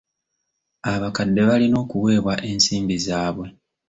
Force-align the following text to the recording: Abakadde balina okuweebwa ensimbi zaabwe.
Abakadde 0.93 1.41
balina 1.49 1.77
okuweebwa 1.83 2.33
ensimbi 2.49 2.95
zaabwe. 3.05 3.47